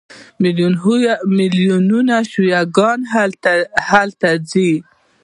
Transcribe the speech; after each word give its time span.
میلیونونه 1.37 2.15
شیعه 2.31 2.61
ګان 2.75 2.99
هلته 3.91 4.29
ځي. 4.49 4.71